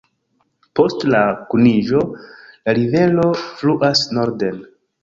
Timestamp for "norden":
4.21-4.63